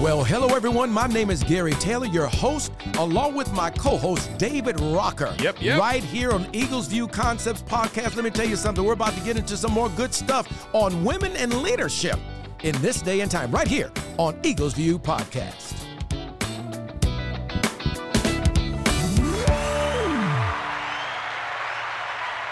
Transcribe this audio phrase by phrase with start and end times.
[0.00, 0.90] Well, hello everyone.
[0.90, 5.36] My name is Gary Taylor, your host, along with my co-host David Rocker.
[5.38, 5.78] Yep, yep.
[5.78, 8.16] Right here on Eagles View Concepts podcast.
[8.16, 8.82] Let me tell you something.
[8.82, 12.18] We're about to get into some more good stuff on women and leadership
[12.62, 15.74] in this day and time, right here on Eagles View Podcast.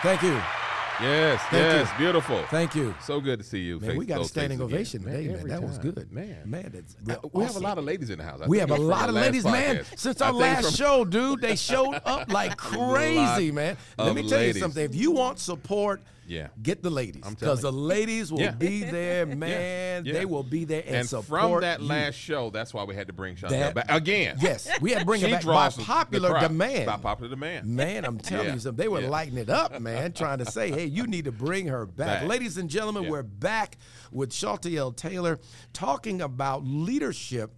[0.02, 0.57] Thank you.
[1.00, 1.98] Yes, Thank yes, you.
[1.98, 2.42] beautiful.
[2.50, 2.94] Thank you.
[3.04, 3.78] So good to see you.
[3.78, 4.74] Man, face- we got a standing faces again.
[4.74, 5.36] ovation today, man.
[5.38, 6.12] every That was good.
[6.12, 6.36] man.
[6.44, 6.96] Man, that's
[7.32, 8.40] we have a lot of ladies in the house.
[8.42, 9.84] I We have a lot of ladies, man.
[9.96, 13.76] Since our last from- show, dude, they showed up like crazy, man.
[13.96, 14.84] Let me tell you something.
[14.84, 16.48] If you want support, Yeah.
[16.62, 18.50] get the ladies because the ladies will Yeah.
[18.52, 20.04] be there, man.
[20.04, 20.12] yeah.
[20.12, 21.86] They will be there and, And support from that you.
[21.88, 24.36] last show, that's why we had to bring Chantel back again.
[24.40, 26.42] Yes, we had to bring it back by popular crowd.
[26.48, 26.86] demand.
[26.86, 27.66] By popular demand.
[27.66, 28.54] Man, I'm telling Yeah.
[28.54, 28.76] you something.
[28.76, 29.08] They were Yeah.
[29.08, 32.20] lighting it up, man, trying to say, hey, you need to bring her back.
[32.20, 32.28] Back.
[32.28, 33.10] Ladies and gentlemen, Yeah.
[33.10, 33.76] we're back
[34.12, 35.38] with Chantel Taylor
[35.72, 37.52] talking about leadership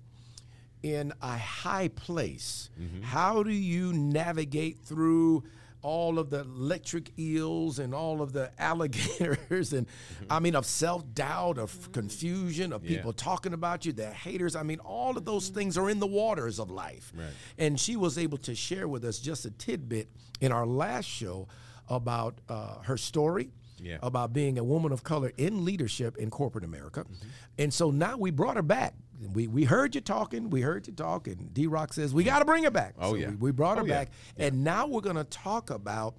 [0.83, 2.71] in a high place.
[2.81, 3.03] Mm-hmm.
[3.03, 5.43] How do you navigate through
[5.83, 9.87] all of the electric eels and all of the alligators and
[10.29, 12.91] I mean of self-doubt, of confusion, of Mm-hmm.
[12.93, 12.97] Yeah.
[12.99, 14.57] people talking about you, the haters.
[14.57, 17.13] I mean, all of those things are in the waters of life.
[17.15, 17.29] Right.
[17.59, 20.09] And she was able to share with us just a tidbit
[20.41, 21.49] in our last show
[21.89, 23.99] about uh, her story, Yeah.
[24.03, 27.01] about being a woman of color in leadership in corporate America.
[27.05, 27.29] Mm-hmm.
[27.59, 28.95] And so now we brought her back.
[29.33, 31.51] We, we heard you talking, we heard you talking.
[31.53, 32.95] D Rock says, We got to bring her back.
[32.99, 33.29] Oh, So yeah.
[33.31, 33.95] We, we brought her Oh, yeah.
[34.05, 34.11] back.
[34.37, 36.15] And now we're going to talk about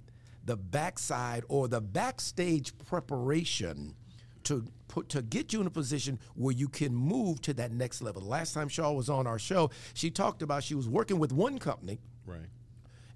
[0.45, 3.95] the backside or the backstage preparation
[4.43, 8.01] to put to get you in a position where you can move to that next
[8.01, 8.21] level.
[8.21, 11.57] Last time Shaw was on our show, she talked about she was working with one
[11.59, 12.47] company Right.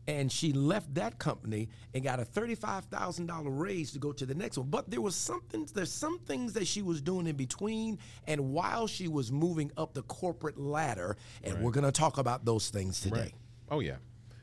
[0.08, 4.58] And she left that company and got a $35,000 raise to go to the next
[4.58, 4.70] one.
[4.70, 7.98] But there was something there's some things that she was doing in between
[8.28, 12.46] and while she was moving up the corporate ladder and we're going to talk about
[12.46, 13.20] those things today.
[13.20, 13.34] Right.
[13.70, 13.96] Oh yeah.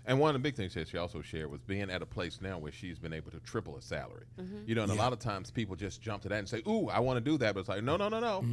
[0.04, 2.40] And one of the big things that she also shared was being at a place
[2.40, 4.24] now where she's been able to triple her salary.
[4.66, 6.88] You know, and a lot of times people just jump to that and say, "Ooh,
[6.88, 8.44] I want to do that," but it's like, no, no, no, no.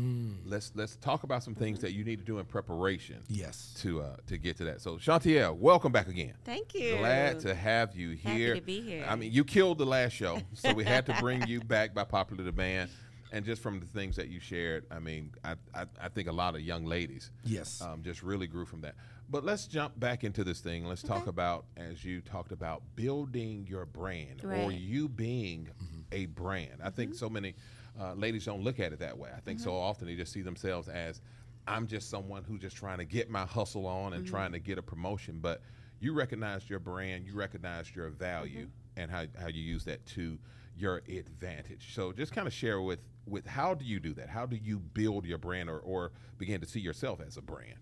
[0.45, 3.23] Let's let's talk about some things that you need to do in preparation.
[3.27, 3.73] Yes.
[3.79, 4.81] To uh, to get to that.
[4.81, 6.33] So, Chantel, welcome back again.
[6.45, 6.97] Thank you.
[6.97, 8.55] Glad to have you Happy here.
[8.55, 9.05] to be here.
[9.09, 12.03] I mean, you killed the last show, so we had to bring you back by
[12.03, 12.91] popular demand.
[13.31, 16.31] And just from the things that you shared, I mean, I, I, I think a
[16.31, 17.79] lot of young ladies Yes.
[17.79, 18.95] um, just really grew from that.
[19.31, 20.85] But let's jump back into this thing.
[20.85, 25.99] Let's talk about, as you talked about, building your brand or you being mm-hmm.
[26.11, 26.79] a brand.
[26.83, 27.17] I think mm-hmm.
[27.19, 27.53] so many
[27.99, 29.29] uh, ladies don't look at it that way.
[29.35, 29.83] I think so mm-hmm.
[29.83, 31.21] often they just see themselves as,
[31.67, 34.79] I'm just someone who's just trying to get my hustle on and trying to get
[34.79, 35.37] a promotion.
[35.39, 35.61] But
[35.99, 40.39] you recognize your brand, you recognize your value, and how, how you use that to
[40.75, 41.93] your advantage.
[41.93, 44.27] So just kind of share with with how do you do that?
[44.27, 47.77] How do you build your brand or, or begin to see yourself as a brand?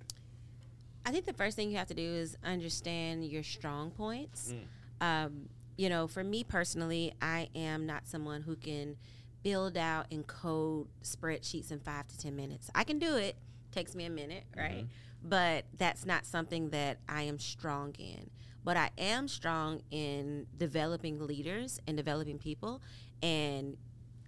[1.07, 4.53] I think the first thing you have to do is understand your strong points.
[5.01, 5.25] Mm.
[5.25, 8.97] Um, you know, for me personally, I am not someone who can
[9.41, 12.69] build out and code spreadsheets in five to 10 minutes.
[12.75, 13.38] I can do it,
[13.72, 14.59] takes me a minute, Mm-hmm.
[14.59, 14.85] right?
[15.23, 18.29] But that's not something that I am strong in.
[18.66, 22.81] But I am strong in developing leaders and developing people
[23.24, 23.78] and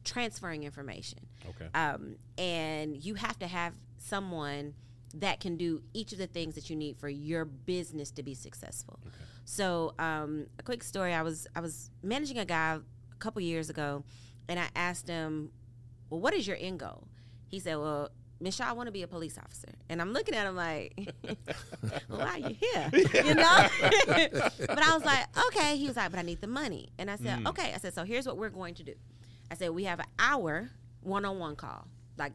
[0.05, 1.19] transferring information.
[1.49, 1.67] Okay.
[1.73, 4.75] Um, and you have to have someone
[5.15, 8.33] that can do each of the things that you need for your business to be
[8.33, 8.99] successful.
[9.45, 13.69] So, um, a quick story: I was I was managing a guy a couple years
[13.69, 14.03] ago,
[14.47, 15.51] and I asked him,
[16.09, 17.07] "Well, what is your end goal?"
[17.47, 18.09] He said, "Well."
[18.51, 19.67] Shaw, I want to be a police officer.
[19.89, 20.93] And I'm looking at him like,
[21.25, 21.35] well,
[22.19, 22.89] why are you here?
[23.25, 23.67] You know?
[24.59, 25.75] but I was like, okay.
[25.75, 26.93] He was like, but I need the money.
[26.97, 27.73] And I said, okay.
[27.75, 28.93] I said, so here's what we're going to do.
[29.51, 30.69] I said, we have an hour
[31.01, 31.87] one on one call,
[32.19, 32.33] like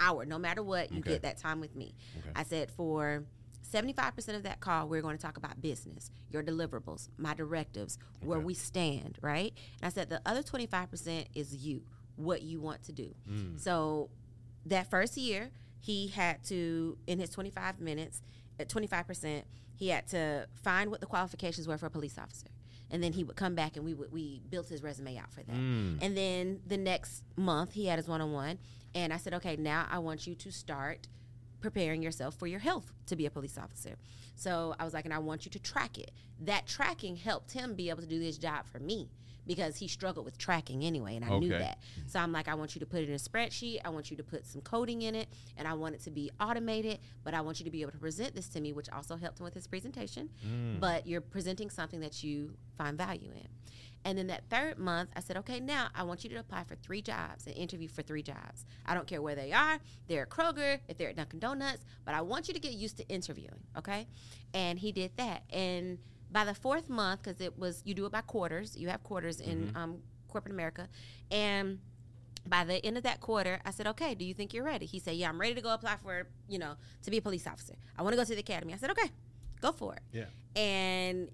[0.00, 1.12] hour, no matter what, you Okay.
[1.12, 1.94] get that time with me.
[2.34, 3.24] I said, for
[3.72, 8.38] 75% of that call, we're going to talk about business, your deliverables, my directives, where
[8.40, 9.52] we stand, right?
[9.82, 11.82] And I said, the other 25% is you,
[12.14, 13.14] what you want to do.
[13.28, 13.56] Hmm.
[13.56, 14.10] So
[14.66, 15.50] that first year,
[15.80, 18.22] he had to, in his 25 minutes,
[18.58, 19.42] uh, at 25%,
[19.74, 22.48] he had to find what the qualifications were for a police officer.
[22.90, 25.42] And then he would come back and we would we built his resume out for
[25.42, 25.56] that.
[25.56, 25.96] Hmm.
[26.00, 28.58] And then the next month he had his one on one
[28.96, 31.06] and I said, Okay, now I want you to start
[31.60, 33.96] preparing yourself for your health to be a police officer.
[34.34, 36.10] So I was like, and I want you to track it.
[36.40, 39.08] That tracking helped him be able to do this job for me
[39.46, 41.78] because he struggled with tracking anyway, and I knew that.
[42.06, 43.80] So I'm like, I want you to put it in a spreadsheet.
[43.84, 46.30] I want you to put some coding in it, and I want it to be
[46.40, 46.98] automated.
[47.22, 49.38] But I want you to be able to present this to me, which also helped
[49.38, 50.30] him with his presentation.
[50.44, 50.80] Mm.
[50.80, 53.46] But you're presenting something that you find value in.
[54.06, 56.76] And then that third month, I said, okay, now I want you to apply for
[56.76, 58.64] three jobs and interview for three jobs.
[58.86, 59.80] I don't care where they are.
[60.06, 62.98] They're at Kroger, if they're at Dunkin' Donuts, but I want you to get used
[62.98, 64.06] to interviewing, okay?
[64.54, 65.42] And he did that.
[65.50, 65.98] And
[66.30, 69.40] by the fourth month, because it was, you do it by quarters, you have quarters
[69.40, 69.98] in um,
[70.28, 70.88] corporate America.
[71.32, 71.80] And
[72.46, 74.86] by the end of that quarter, I said, okay, do you think you're ready?
[74.86, 77.48] He said, yeah, I'm ready to go apply for, you know, to be a police
[77.48, 77.74] officer.
[77.98, 78.72] I want to go to the academy.
[78.72, 79.10] I said, okay,
[79.60, 80.02] go for it.
[80.12, 80.26] Yeah.
[80.54, 81.28] And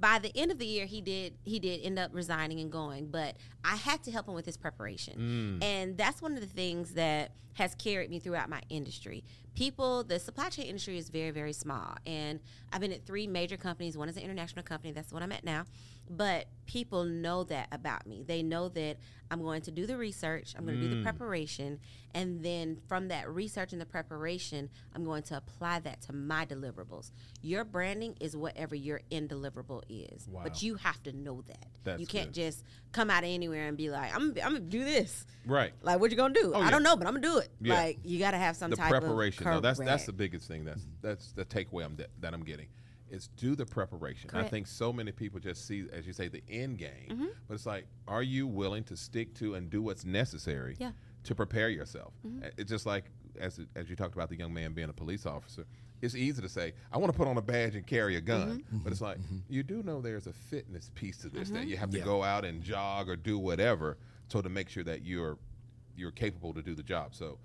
[0.00, 3.06] by the end of the year, he did he did end up resigning and going,
[3.06, 5.64] but I had to help him with his preparation, mm.
[5.64, 9.24] and that's one of the things that has carried me throughout my industry.
[9.54, 12.40] People, the supply chain industry is very very small, and
[12.72, 13.96] I've been at three major companies.
[13.96, 14.92] One is an international company.
[14.92, 15.64] That's what I'm at now.
[16.14, 18.22] But people know that about me.
[18.26, 18.98] They know that
[19.30, 20.54] I'm going to do the research.
[20.56, 21.02] I'm going to do the mm.
[21.02, 21.80] preparation,
[22.14, 26.44] and then from that research and the preparation, I'm going to apply that to my
[26.44, 27.12] deliverables.
[27.40, 30.42] Your branding is whatever your end deliverable is, Wow.
[30.44, 31.66] but you have to know that.
[31.84, 32.34] That's you can't good.
[32.34, 35.72] just come out of anywhere and be like, "I'm, I'm gonna do this." Right.
[35.80, 36.52] Like, what you gonna do?
[36.54, 36.70] Oh, I yeah.
[36.70, 37.48] don't know, but I'm gonna do it.
[37.60, 37.74] Yeah.
[37.74, 39.46] Like, you got to have some the type preparation.
[39.46, 40.64] of though, that's that's the biggest thing.
[40.64, 42.68] That's that's the takeaway I'm that I'm getting.
[43.12, 44.30] Is do the preparation.
[44.32, 47.08] I think so many people just see, as you say, the end game.
[47.10, 47.26] Mm-hmm.
[47.46, 50.92] But it's like, are you willing to stick to and do what's necessary Yeah.
[51.24, 52.14] to prepare yourself?
[52.26, 52.44] Mm-hmm.
[52.56, 53.04] It's just like
[53.38, 55.66] as as you talked about the young man being a police officer.
[56.00, 58.64] It's easy to say, I want to put on a badge and carry a gun,
[58.64, 58.78] Mm-hmm.
[58.78, 59.18] but it's like
[59.48, 62.04] you do know there's a fitness piece to this that you have to Yeah.
[62.04, 63.98] go out and jog or do whatever,
[64.28, 65.36] so to make sure that you're
[65.96, 67.14] you're capable to do the job.
[67.14, 67.38] So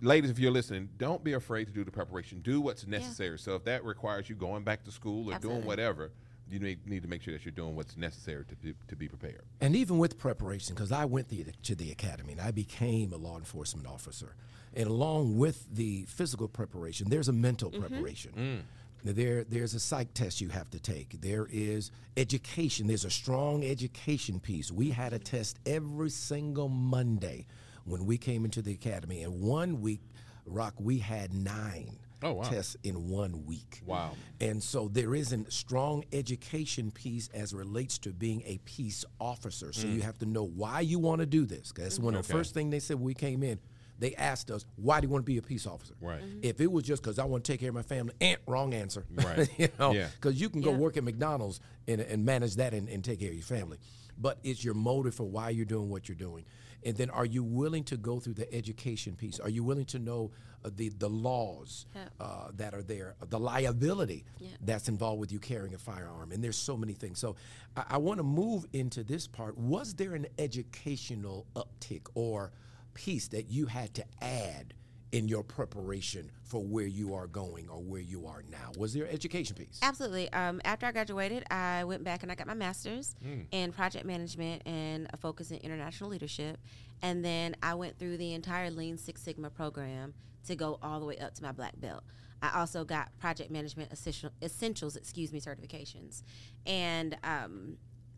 [0.00, 2.40] ladies, if you're listening, don't be afraid to do the preparation.
[2.40, 3.38] Do what's necessary.
[3.38, 5.60] So if that requires you going back to school or Absolutely.
[5.60, 6.10] doing whatever,
[6.48, 9.08] you need, need to make sure that you're doing what's necessary to be, to be
[9.08, 9.42] prepared.
[9.60, 13.16] And even with preparation, because I went the, to the academy and I became a
[13.16, 14.34] law enforcement officer.
[14.74, 17.80] And along with the physical preparation, there's a mental mm-hmm.
[17.80, 18.32] preparation.
[18.36, 19.14] Mm.
[19.14, 21.20] There, there's a psych test you have to take.
[21.20, 22.86] There is education.
[22.86, 24.70] There's a strong education piece.
[24.70, 27.46] We had a test every single Monday
[27.84, 29.22] when we came into the academy.
[29.22, 30.00] And one week,
[30.46, 32.42] Rock, we had nine Oh, wow.
[32.44, 33.82] tests in one week.
[33.84, 34.12] Wow.
[34.40, 39.72] And so there is a strong education piece as relates to being a peace officer.
[39.72, 41.72] So you have to know why you want to do this.
[41.72, 43.58] 'Cause That's one of the first thing they said when we came in.
[43.98, 46.22] They asked us, "Why do you want to be a peace officer?" Right.
[46.22, 46.44] Mhm.
[46.44, 48.72] If it was just because I want to take care of my family, eh, wrong
[48.74, 49.04] answer.
[49.14, 49.48] Right.
[49.58, 50.08] you know, Yeah.
[50.14, 50.76] because you can go Yeah.
[50.78, 53.78] work at McDonald's and, and manage that and, and take care of your family.
[54.22, 56.44] But it's your motive for why you're doing what you're doing.
[56.84, 59.38] And then are you willing to go through the education piece?
[59.38, 60.30] Are you willing to know
[60.64, 62.08] uh, the, the laws Yeah.
[62.20, 64.48] uh, that are there, the liability Yeah.
[64.60, 66.32] that's involved with you carrying a firearm?
[66.32, 67.18] And there's so many things.
[67.20, 67.36] So
[67.76, 69.56] I, I want to move into this part.
[69.58, 72.52] Was there an educational uptick or
[72.94, 74.74] piece that you had to add
[75.12, 78.72] in your preparation for where you are going or where you are now?
[78.78, 79.78] Was there an education piece?
[79.82, 80.32] Absolutely.
[80.32, 83.14] Um, after I graduated, I went back and I got my master's
[83.50, 86.58] in project management and a focus in international leadership.
[87.02, 90.14] And then I went through the entire Lean Six Sigma program
[90.46, 92.04] to go all the way up to my black belt.
[92.40, 96.22] I also got project management essential, essentials, excuse me, certifications.
[96.66, 97.76] And um,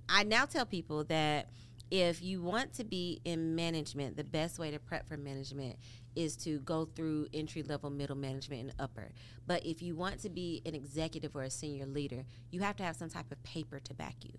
[0.08, 1.50] I now tell people that
[1.90, 5.76] if you want to be in management, the best way to prep for management
[6.16, 9.10] is to go through entry level, middle management, and upper.
[9.46, 12.82] But if you want to be an executive or a senior leader, you have to
[12.82, 14.32] have some type of paper to back you.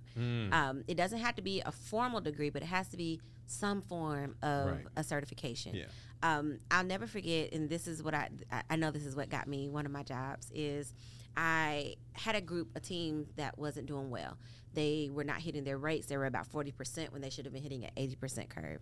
[0.54, 3.81] Um, it doesn't have to be a formal degree, but it has to be some
[3.81, 4.86] form of Right.
[4.95, 5.75] a certification.
[5.75, 5.86] Yeah.
[6.23, 8.30] Um, I'll never forget, and this is what I,
[8.69, 10.94] I know this is what got me one of my jobs is
[11.37, 14.37] I had a group, a team that wasn't doing well.
[14.73, 16.07] They were not hitting their rates.
[16.07, 18.81] They were about 40% when they should have been hitting an 80% curve.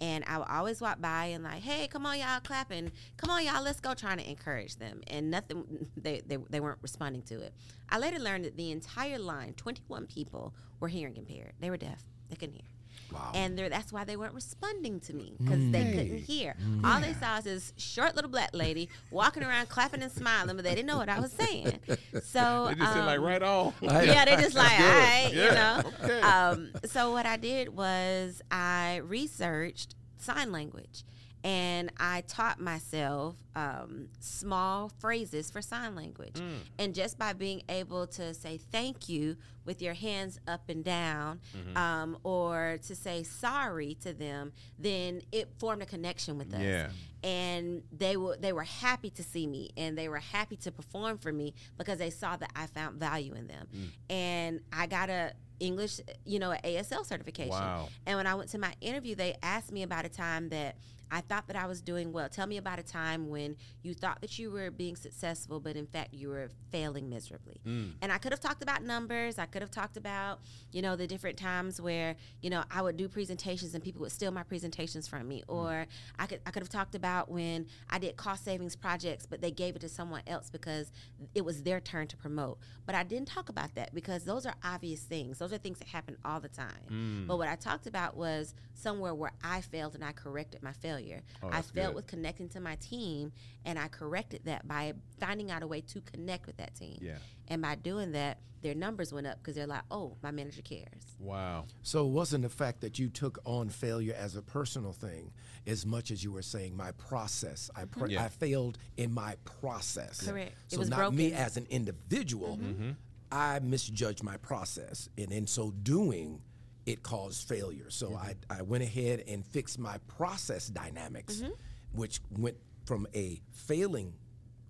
[0.00, 2.92] And I would always walk by and like, hey, come on, y'all, clapping.
[3.16, 5.00] Come on, y'all, let's go, trying to encourage them.
[5.08, 7.54] And nothing, they, they, they weren't responding to it.
[7.88, 11.52] I later learned that the entire line, 21 people, were hearing impaired.
[11.60, 12.02] They were deaf.
[12.28, 12.66] They couldn't hear.
[13.12, 13.32] Wow.
[13.34, 16.54] And they're- that's why they weren't responding to me because they couldn't hear.
[16.84, 20.64] All they saw was this short little black lady walking around clapping and smiling, but
[20.64, 21.78] they didn't know what I was saying.
[22.24, 23.72] So They just said like um, right on.
[23.82, 25.82] yeah, they just like, all right, you know.
[26.02, 26.20] okay.
[26.20, 31.04] Um, so what I did was I researched sign language,
[31.44, 36.34] and I taught myself um, small phrases for sign language.
[36.34, 36.58] Mm.
[36.78, 41.40] And just by being able to say thank you with your hands up and down,
[41.56, 41.76] Mm-hmm.
[41.76, 46.88] um, or to say sorry to them, then it formed a connection with us Yeah.
[47.22, 51.18] and they were they were happy to see me and they were happy to perform
[51.18, 53.66] for me because they saw that I found value in them.
[53.74, 53.88] Mm.
[54.10, 57.50] And I got a English, you know, ASL certification.
[57.50, 57.88] Wow.
[58.04, 60.76] And when I went to my interview, they asked me about a time that
[61.12, 62.28] I thought that I was doing well.
[62.30, 65.86] Tell me about a time when you thought that you were being successful, but in
[65.86, 67.60] fact you were failing miserably.
[67.66, 67.92] Mm.
[68.00, 69.38] And I could have talked about numbers.
[69.38, 70.40] I could have talked about,
[70.72, 74.12] you know, the different times where, you know, I would do presentations and people would
[74.12, 75.42] steal my presentations from me.
[75.46, 75.54] Mm.
[75.54, 75.86] Or
[76.18, 79.50] I could I could have talked about when I did cost savings projects, but they
[79.50, 80.92] gave it to someone else because
[81.34, 82.58] it was their turn to promote.
[82.86, 85.38] But I didn't talk about that because those are obvious things.
[85.38, 86.88] Those are things that happen all the time.
[86.90, 87.26] Mm.
[87.26, 91.01] But what I talked about was somewhere where I failed and I corrected my failure.
[91.42, 91.96] Oh, I that's failed good.
[91.96, 93.32] with connecting to my team
[93.64, 96.98] and I corrected that by finding out a way to connect with that team.
[97.00, 97.16] Yeah.
[97.48, 101.02] And by doing that, their numbers went up because they're like, oh, my manager cares.
[101.18, 101.64] Wow.
[101.82, 105.32] So it wasn't the fact that you took on failure as a personal thing
[105.66, 107.70] as much as you were saying my process.
[107.74, 108.22] I, pr- Yeah.
[108.22, 110.24] I failed in my process.
[110.24, 110.54] Correct.
[110.70, 112.56] It was not me as an individual.
[112.56, 112.90] Mm-hmm.
[113.32, 116.42] I misjudged my process, and in so doing,
[116.86, 117.90] it caused failure.
[117.90, 118.26] So mm-hmm.
[118.50, 121.52] I, I went ahead and fixed my process dynamics, mm-hmm.
[121.92, 124.14] which went from a failing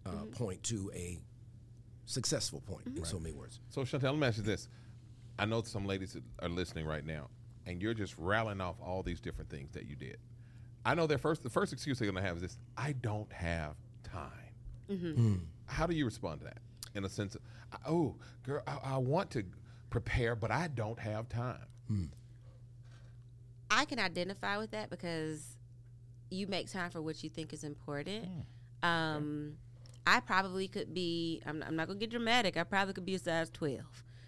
[0.05, 0.31] uh, mm-hmm.
[0.31, 1.19] point to a
[2.05, 3.61] successful point in so many words.
[3.71, 4.69] So Chantel, let me ask you this.
[5.39, 7.29] I know some ladies are listening right now,
[7.67, 10.19] and you're just rattling off all these different things that you did.
[10.85, 13.77] I know their first the first excuse they're gonna have is this: I don't have
[14.03, 14.31] time.
[14.89, 15.35] Hmm.
[15.67, 16.59] How do you respond to that?
[16.95, 17.41] In a sense of,
[17.87, 19.45] oh, girl, I, I want to
[19.89, 21.65] prepare, but I don't have time.
[21.89, 22.05] Hmm.
[23.71, 25.57] I can identify with that because
[26.31, 28.27] you make time for what you think is important.
[28.83, 28.87] Hmm.
[28.89, 29.53] Um,
[30.07, 33.15] I probably could be, I'm, I'm not going to get dramatic, I probably could be
[33.15, 33.81] a size 12.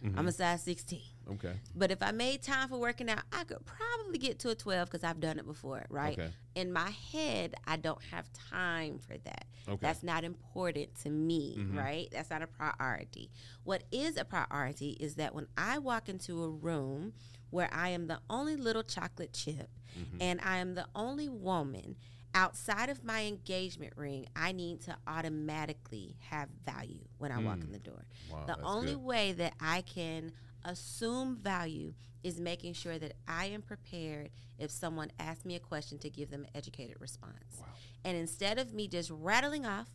[0.04, 0.28] I'm mm-hmm.
[0.28, 1.00] a size 16.
[1.32, 1.54] Okay.
[1.74, 4.90] But if I made time for working out, I could probably get to a 12
[4.90, 6.18] because I've done it before, right?
[6.18, 6.30] Okay.
[6.54, 9.46] In my head, I don't have time for that.
[9.66, 9.78] Okay.
[9.80, 11.78] That's not important to me, mm-hmm.
[11.78, 12.08] right?
[12.12, 13.30] That's not a priority.
[13.64, 17.14] What is a priority is that when I walk into a room
[17.54, 20.16] where I am the only little chocolate chip mm-hmm.
[20.20, 21.96] and I am the only woman
[22.34, 27.68] outside of my engagement ring, I need to automatically have value when I walk in
[27.68, 27.72] mm.
[27.72, 28.04] the door.
[28.28, 29.04] Wow, the only good.
[29.04, 30.32] way that I can
[30.64, 31.94] assume value
[32.24, 36.30] is making sure that I am prepared if someone asks me a question to give
[36.30, 37.62] them an educated response.
[38.04, 39.88] And instead of me just rattling off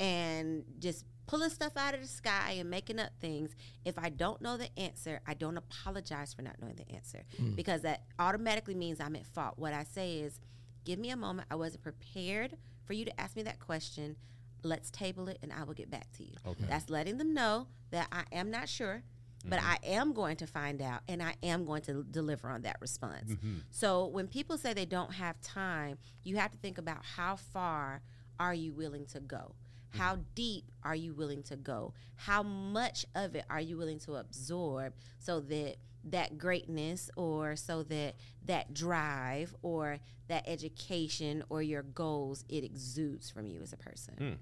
[0.00, 3.54] and just pulling stuff out of the sky and making up things,
[3.84, 7.54] if I don't know the answer, I don't apologize for not knowing the answer hmm.
[7.54, 9.54] because that automatically means I'm at fault.
[9.56, 10.40] What I say is,
[10.84, 11.48] give me a moment.
[11.50, 14.16] I wasn't prepared for you to ask me that question.
[14.62, 16.34] Let's table it and I will get back to you.
[16.46, 16.64] Okay.
[16.68, 19.02] That's letting them know that I am not sure,
[19.44, 19.70] but mm-hmm.
[19.70, 23.32] I am going to find out and I am going to deliver on that response.
[23.32, 23.56] Mm-hmm.
[23.70, 28.02] So when people say they don't have time, you have to think about how far
[28.40, 29.54] are you willing to go?
[29.96, 30.22] How mm-hmm.
[30.34, 31.94] deep are you willing to go?
[32.16, 35.76] How much of it are you willing to absorb so that
[36.10, 39.98] that greatness or so that that drive or
[40.28, 44.14] that education or your goals it exudes from you as a person.
[44.18, 44.32] Hmm.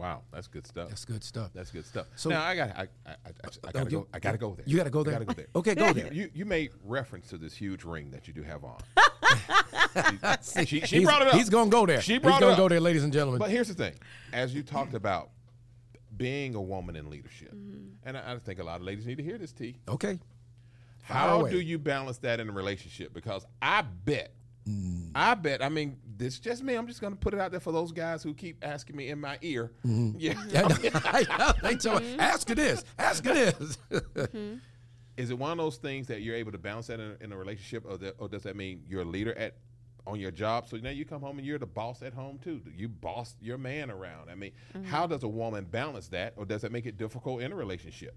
[0.00, 0.88] Wow, that's good stuff.
[0.88, 1.50] That's good stuff.
[1.54, 2.06] That's good stuff.
[2.16, 3.14] So- now I got I, I, I,
[3.64, 4.06] I gotta you- go.
[4.12, 4.64] I gotta go there.
[4.66, 5.12] You got to go I there.
[5.12, 5.46] gotta go there.
[5.54, 6.12] Okay, go there.
[6.12, 8.78] You, you made reference to this huge ring that you do have on.
[10.42, 11.34] she, she, she brought it up.
[11.34, 12.00] He's going to go there.
[12.00, 12.58] She he's brought it gonna up.
[12.58, 13.38] go there, ladies and gentlemen.
[13.38, 13.94] But here's the thing:
[14.32, 15.30] as you talked about
[16.16, 17.52] being a woman in leadership,
[18.04, 19.76] and I, I think a lot of ladies need to hear this, T.
[19.88, 20.18] okay.
[21.02, 21.50] How away.
[21.50, 23.12] do you balance that in a relationship?
[23.12, 24.32] Because I bet,
[24.68, 25.10] Mm.
[25.14, 25.62] I bet.
[25.62, 26.74] I mean, this is just me.
[26.74, 29.10] I'm just going to put it out there for those guys who keep asking me
[29.10, 29.72] in my ear.
[29.86, 30.18] Mm-hmm.
[30.18, 31.52] Yeah.
[31.62, 32.84] They tell me, ask her this.
[32.98, 33.78] Ask her this.
[35.16, 37.32] Is it one of those things that you're able to balance that in a, in
[37.32, 39.56] a relationship, or, that, or does that mean you're a leader at
[40.06, 40.68] on your job?
[40.68, 42.60] So now you come home and you're the boss at home too.
[42.76, 44.28] You boss your man around.
[44.30, 44.52] I mean,
[44.84, 48.14] how does a woman balance that, or does that make it difficult in a relationship?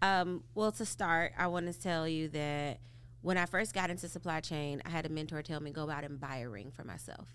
[0.00, 2.78] Um, well, to start, I want to tell you that
[3.20, 6.04] when I first got into supply chain, I had a mentor tell me go out
[6.04, 7.26] and buy a ring for myself.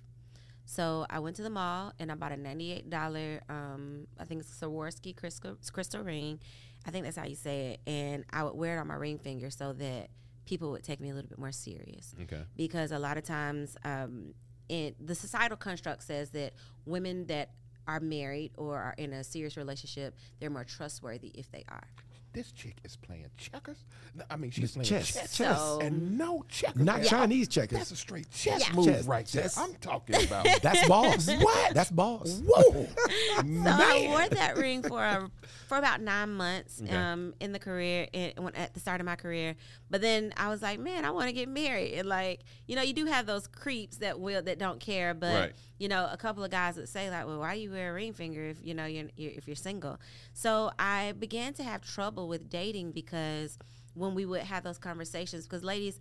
[0.66, 4.40] So I went to the mall and I bought a ninety-eight dollar, um, I think
[4.40, 6.40] it's a Swarovski crystal crystal ring.
[6.86, 7.90] I think that's how you say it.
[7.90, 10.10] And I would wear it on my ring finger so that
[10.46, 12.42] people would take me a little bit more serious Okay.
[12.58, 14.34] because a lot of times um,
[14.70, 16.54] it, the societal construct says that
[16.86, 17.52] women that
[17.88, 21.88] are married or are in a serious relationship, they're more trustworthy if they are.
[22.34, 23.78] This chick is playing checkers.
[24.16, 25.58] No, I mean, she's It's playing chess, chess, chess.
[25.60, 26.82] So- and no checkers.
[26.84, 27.06] Not man.
[27.06, 27.78] Chinese checkers.
[27.78, 28.76] That's a straight chess Yeah.
[28.76, 29.50] move Chess, right there.
[29.56, 30.48] I'm talking about.
[30.64, 31.30] That's boss.
[31.44, 31.74] What?
[31.76, 32.42] That's boss.
[32.46, 32.88] Whoa,
[33.38, 35.30] So I wore that ring for a,
[35.68, 36.96] for about nine months Okay.
[36.96, 39.56] um, in the career, in, at the start of my career.
[39.92, 41.94] But then I was like, man, I want to get married.
[41.94, 45.14] And like, you know, you do have those creeps that will that don't care.
[45.14, 45.54] But Right.
[45.84, 48.14] You know, a couple of guys would say like, well, why you wear a ring
[48.14, 50.00] finger if you know you're, you're if you're single?
[50.32, 53.58] So I began to have trouble with dating because
[53.94, 56.00] when we would have those conversations, because ladies,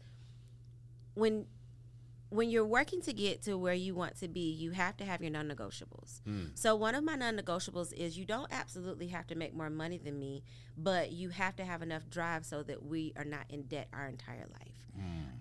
[1.14, 1.46] when
[2.32, 5.20] when you're working to get to where you want to be, you have to have
[5.20, 6.20] your non negotiables.
[6.54, 9.98] So, one of my non negotiables is you don't absolutely have to make more money
[9.98, 10.42] than me,
[10.76, 14.06] but you have to have enough drive so that we are not in debt our
[14.06, 14.86] entire life.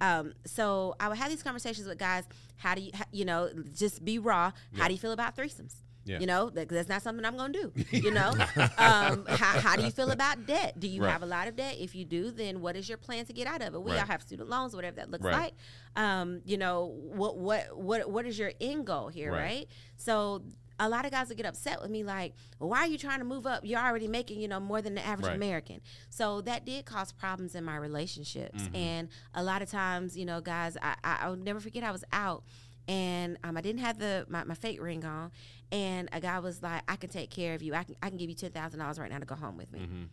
[0.01, 2.25] Um, so, I would have these conversations with guys.
[2.57, 4.51] How do you, you know, just be raw.
[4.73, 5.75] How do you feel about threesomes?
[6.03, 6.19] Yeah.
[6.19, 7.83] You know, that, that's not something I'm going to do.
[7.91, 8.29] You know,
[8.77, 10.79] um, how, how do you feel about debt?
[10.79, 11.11] Do you Right.
[11.11, 11.75] have a lot of debt?
[11.79, 13.81] If you do, then what is your plan to get out of it?
[13.81, 13.99] We Right.
[14.01, 15.33] all have student loans, whatever that looks Right.
[15.35, 15.53] like.
[15.95, 19.67] Um, you know, what what what what is your end goal here, Right.
[19.97, 20.43] So
[20.79, 23.25] a lot of guys will get upset with me like, why are you trying to
[23.25, 23.61] move up?
[23.63, 25.35] You're already making, you know, more than the average Right.
[25.35, 25.79] American.
[26.09, 28.63] So that did cause problems in my relationships.
[28.63, 28.75] Mm-hmm.
[28.75, 32.03] And a lot of times, you know, guys, I, I I'll never forget I was
[32.11, 32.43] out
[32.87, 35.31] and um, I didn't have the my, my fake ring on,
[35.71, 37.73] and a guy was like, "I can take care of you.
[37.73, 39.71] I can I can give you ten thousand dollars right now to go home with
[39.71, 40.03] me." Mm-hmm.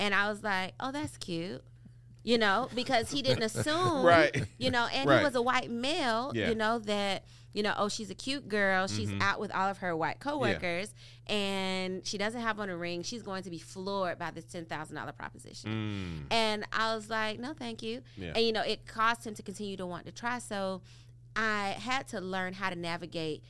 [0.00, 1.62] And I was like, "Oh, that's cute,"
[2.22, 4.44] you know, because he didn't assume, Right.
[4.58, 5.18] You know, and Right.
[5.18, 6.48] he was a white male, Yeah.
[6.48, 7.24] you know that.
[7.52, 8.86] You know, oh, she's a cute girl.
[8.86, 10.92] She's out with all of her white coworkers,
[11.26, 13.02] and she doesn't have on a ring.
[13.02, 15.70] She's going to be floored by this ten thousand dollar proposition.
[16.28, 16.34] Mm.
[16.34, 18.02] And I was like, no, thank you.
[18.16, 18.32] Yeah.
[18.36, 20.38] And you know, it caused him to continue to want to try.
[20.38, 20.82] So
[21.36, 23.44] I had to learn how to navigate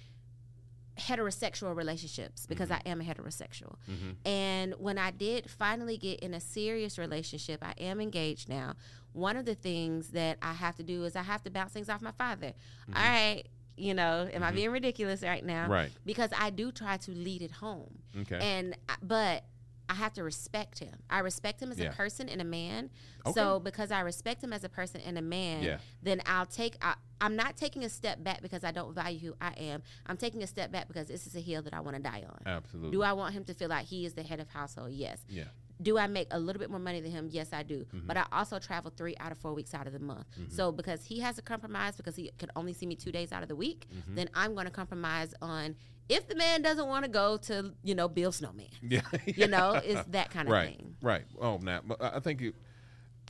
[0.99, 2.89] heterosexual relationships because mm-hmm.
[2.89, 3.77] I am a heterosexual.
[3.91, 4.29] Mm-hmm.
[4.29, 8.75] And when I did finally get in a serious relationship, I am engaged now.
[9.13, 11.89] One of the things that I have to do is I have to bounce things
[11.89, 12.49] off my father.
[12.49, 12.97] Mm-hmm.
[12.97, 13.45] All right,
[13.77, 15.69] you know, am I being ridiculous right now?
[15.69, 15.91] Right.
[16.05, 17.99] Because I do try to lead it home.
[18.23, 18.39] Okay.
[18.41, 19.45] And uh, but
[19.89, 20.95] I have to respect him.
[21.09, 21.91] I respect him as Yeah.
[21.91, 22.91] a person and a man.
[23.35, 25.79] So because I respect him as a person and a man, Yeah.
[26.03, 26.77] then I'll take.
[26.83, 29.83] I, I'm not taking a step back because I don't value who I am.
[30.07, 32.25] I'm taking a step back because this is a hill that I want to die
[32.29, 32.39] on.
[32.47, 32.91] Absolutely.
[32.93, 34.93] Do I want him to feel like he is the head of household?
[34.93, 35.25] Yes.
[35.29, 35.45] Yeah.
[35.83, 37.29] Do I make a little bit more money than him?
[37.31, 37.81] Yes, I do.
[37.81, 38.07] Mm-hmm.
[38.07, 40.27] But I also travel three out of four weeks out of the month.
[40.49, 43.43] So because he has to compromise because he can only see me two days out
[43.43, 44.15] of the week, Mm-hmm.
[44.15, 45.77] then I'm going to compromise on
[46.09, 48.67] if the man doesn't want to go to you know Bill Snowman.
[48.83, 49.01] Yeah.
[49.27, 50.69] You know, it's that kind of right.
[50.69, 50.97] thing.
[51.03, 51.25] Right.
[51.41, 52.55] Oh, now but I think you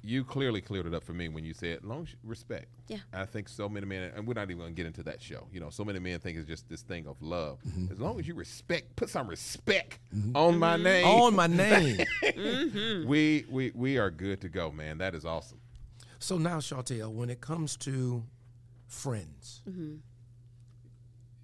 [0.07, 2.69] you clearly cleared it up for me when you said long as respect.
[2.87, 2.99] Yeah.
[3.13, 5.49] I think so many men, and we're not even going to get into that show.
[5.53, 7.59] You know, so many men think it's just this thing of love.
[7.67, 7.93] Mm-hmm.
[7.93, 10.37] As long as you respect, put some respect mm-hmm.
[10.37, 10.85] on my mm-hmm.
[10.85, 11.07] name.
[11.07, 11.99] On my name.
[12.37, 13.09] Mm-hmm.
[13.09, 14.99] we we we are good to go, man.
[14.99, 15.61] That is awesome.
[16.19, 18.25] so now, Chantel, when it comes to
[18.87, 19.63] friends,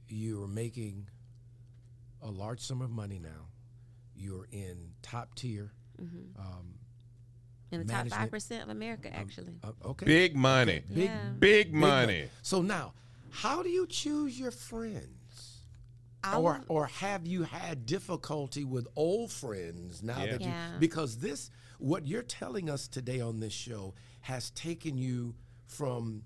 [0.09, 1.09] you're making
[2.20, 3.48] a large sum of money now.
[4.14, 5.72] You're in top tier.
[6.38, 6.75] Um,
[7.73, 9.55] In the top five percent of America, actually.
[9.65, 10.05] uh, okay.
[10.07, 10.83] Big money.
[10.89, 11.31] Big, Yeah.
[11.39, 12.29] Big big money.
[12.43, 12.93] So now,
[13.31, 15.09] how do you choose your friends?
[16.23, 20.31] I or would- or have you had difficulty with old friends now Yeah.
[20.33, 20.77] that you Yeah.
[20.79, 25.35] because this what you're telling us today on this show has taken you
[25.67, 26.23] from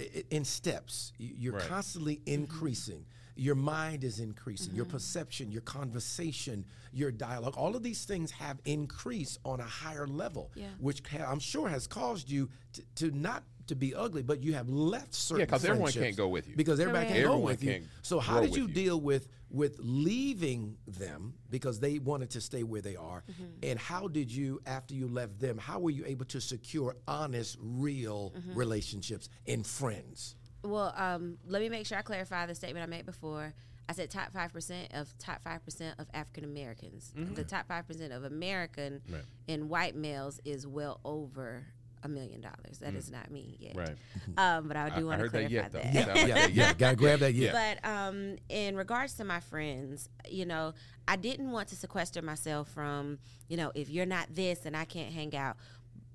[0.00, 1.68] i- i- in steps You- you're Right.
[1.68, 3.04] constantly increasing
[3.38, 8.58] your mind is increasing your perception your conversation your dialogue all of these things have
[8.64, 10.66] increased on a higher level Yeah.
[10.80, 14.54] which ha- i'm sure has caused you to, to not to be ugly but you
[14.54, 15.40] have left certain.
[15.40, 16.56] Yeah, because everyone can't go with you.
[16.56, 17.22] because everybody Correct.
[17.22, 18.74] can't go with you can't so how grow did with you you.
[18.74, 23.44] deal with with leaving them because they wanted to stay where they are Mm-hmm.
[23.70, 27.56] and how did you after you left them how were you able to secure honest
[27.60, 28.54] real Mm-hmm.
[28.58, 33.06] relationships and friends Well, um, let me make sure I clarify the statement I made
[33.06, 33.54] before.
[33.88, 37.12] I said top five percent of top five percent of African Americans.
[37.34, 39.22] The top five percent of American Right.
[39.48, 41.64] and white males is well over
[42.02, 42.78] a million dollars.
[42.80, 43.76] That is not me yet.
[43.76, 43.96] Right.
[44.36, 45.94] Um, but I I, do want to heard that clarify yet, that.
[45.94, 46.74] Yeah, yeah yeah, yeah.
[46.74, 50.74] gotta grab that yeah But um, in regards to my friends, you know,
[51.08, 53.18] I didn't want to sequester myself from,
[53.48, 55.56] you know, if you're not this and I can't hang out.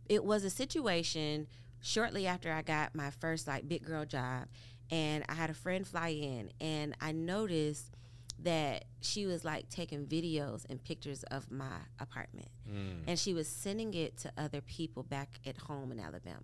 [0.07, 1.47] It was a situation
[1.83, 4.47] shortly after I got my first like big girl job,
[4.89, 7.91] and I had a friend fly in, and I noticed
[8.39, 12.49] that she was like taking videos and pictures of my apartment
[13.07, 16.39] and she was sending it to other people back at home in Alabama.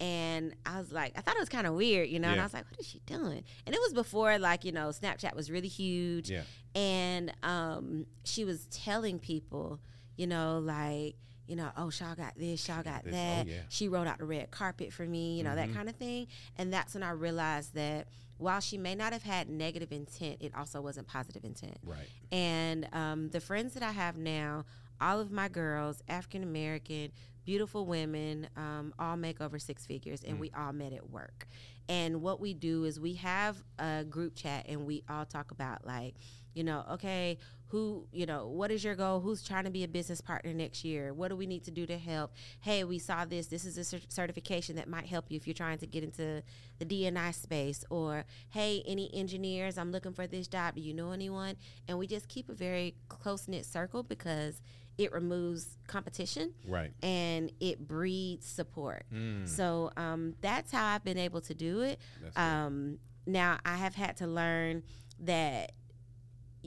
[0.00, 2.28] And I was like, I thought it was kind of weird, you know.
[2.28, 3.42] And I was like, what is she doing?
[3.66, 6.30] And it was before, like, you know, Snapchat was really huge.
[6.30, 6.42] Yeah.
[6.74, 9.80] And um, she was telling people,
[10.16, 11.16] you know, like,
[11.48, 13.14] you know, oh, Shaw got this, Shaw got this.
[13.14, 13.46] Oh, that.
[13.46, 13.54] yeah.
[13.54, 13.66] Mm-hmm.
[13.70, 16.28] She rolled out the red carpet for me, you know, that kind of thing.
[16.56, 18.06] And that's when I realized that
[18.36, 21.78] while she may not have had negative intent, it also wasn't positive intent.
[21.84, 22.06] Right.
[22.30, 24.64] And um, the friends that I have now,
[25.00, 27.10] all of my girls, African American,
[27.44, 31.46] beautiful women, um, all make over six figures, and we all met at work.
[31.88, 35.86] And what we do is we have a group chat and we all talk about,
[35.86, 36.14] like,
[36.54, 39.20] you know, okay, who you know what is your goal?
[39.20, 41.12] Who's trying to be a business partner next year?
[41.12, 42.32] What do we need to do to help?
[42.60, 43.46] Hey we saw this.
[43.46, 46.42] This is a certification that might help you if you're trying to get into
[46.78, 47.84] the dni space.
[47.90, 50.76] Or hey any engineers i'm looking for this job.
[50.76, 51.56] Do you know anyone?
[51.86, 54.62] And we just keep a very close-knit circle because
[54.96, 56.90] it removes competition right.
[57.02, 59.04] and it breeds support.
[59.14, 59.46] Mm.
[59.48, 62.00] so um, that's how i've been able to do it.
[62.34, 64.82] Um, now i have had to learn
[65.20, 65.72] that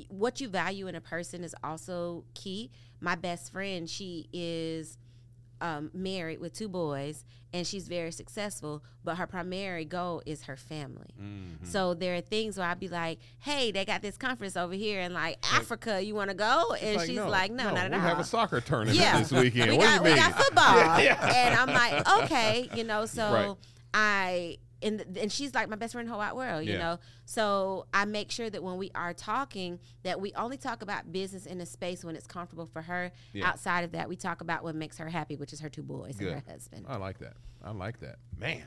[0.07, 2.71] what you value in a person is also key.
[2.99, 4.97] My best friend, she is
[5.61, 7.23] um, married with two boys
[7.53, 11.13] and she's very successful, but her primary goal is her family.
[11.21, 11.65] Mm-hmm.
[11.65, 15.01] So there are things where I'd be like, hey, they got this conference over here
[15.01, 16.75] in like Africa, you want to go?
[16.81, 18.03] And like, she's no, like, no, no, not at we all.
[18.03, 19.19] We have a soccer tournament yeah.
[19.19, 19.71] this weekend.
[19.71, 20.77] we, got, we got football.
[20.77, 21.47] yeah, yeah.
[21.47, 23.55] And I'm like, okay, you know, so right.
[23.93, 26.79] I and and she's like my best friend in the whole wide world, you yeah.
[26.79, 26.99] know.
[27.25, 31.45] So I make sure that when we are talking, that we only talk about business
[31.45, 33.11] in a space when it's comfortable for her.
[33.33, 33.49] Yeah.
[33.49, 36.15] Outside of that, we talk about what makes her happy, which is her two boys
[36.15, 36.29] Good.
[36.29, 36.85] and her husband.
[36.89, 37.33] I like that.
[37.63, 38.17] I like that.
[38.37, 38.63] Man,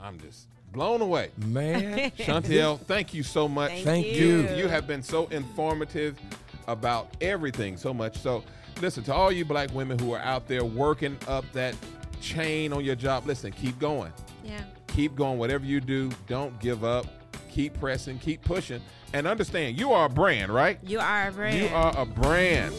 [0.00, 1.30] I'm just blown away.
[1.36, 3.70] Man, Chantel, thank you so much.
[3.70, 4.42] Thank, thank you.
[4.42, 4.54] you.
[4.56, 6.18] You have been so informative
[6.66, 8.18] about everything so much.
[8.18, 8.44] So,
[8.80, 11.74] listen to all you black women who are out there working up that
[12.20, 13.26] chain on your job.
[13.26, 14.12] Listen, keep going.
[14.44, 14.62] Yeah.
[14.94, 15.38] Keep going.
[15.38, 17.06] Whatever you do, don't give up.
[17.50, 18.80] Keep pressing, keep pushing,
[19.12, 20.78] and understand you are a brand, right?
[20.84, 21.56] You are a brand.
[21.56, 22.74] You are a brand.